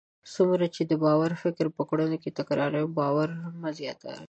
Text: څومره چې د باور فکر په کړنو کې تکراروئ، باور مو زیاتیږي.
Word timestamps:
څومره 0.33 0.65
چې 0.75 0.81
د 0.85 0.93
باور 1.03 1.31
فکر 1.43 1.65
په 1.75 1.83
کړنو 1.89 2.17
کې 2.21 2.35
تکراروئ، 2.39 2.85
باور 2.99 3.29
مو 3.59 3.69
زیاتیږي. 3.79 4.19